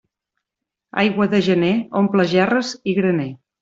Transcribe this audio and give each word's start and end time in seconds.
Aigua 1.03 1.29
de 1.35 1.43
gener 1.51 1.71
omple 2.03 2.29
gerres 2.35 2.77
i 2.95 3.01
graner. 3.03 3.33